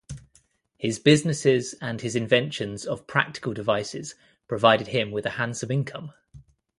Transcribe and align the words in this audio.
His 0.79 0.97
businesses 0.97 1.75
and 1.79 2.01
his 2.01 2.15
inventions 2.15 2.87
of 2.87 3.05
practical 3.05 3.53
devices 3.53 4.15
provided 4.47 4.87
him 4.87 5.11
with 5.11 5.27
a 5.27 5.37
handsome 5.37 5.69
income. 5.69 6.11